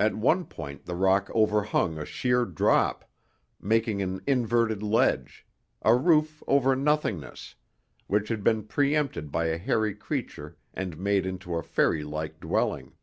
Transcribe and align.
At 0.00 0.16
one 0.16 0.46
point 0.46 0.84
the 0.84 0.96
rock 0.96 1.30
overhung 1.32 1.96
a 1.96 2.04
sheer 2.04 2.44
drop, 2.44 3.08
making 3.60 4.02
an 4.02 4.20
inverted 4.26 4.82
ledge 4.82 5.46
a 5.82 5.94
roof 5.94 6.42
over 6.48 6.74
nothingness 6.74 7.54
which 8.08 8.30
had 8.30 8.42
been 8.42 8.64
pre 8.64 8.96
empted 8.96 9.30
by 9.30 9.44
a 9.44 9.58
hairy 9.58 9.94
creature 9.94 10.56
and 10.72 10.98
made 10.98 11.24
into 11.24 11.54
a 11.54 11.62
fairylike 11.62 12.40
dwelling. 12.40 12.94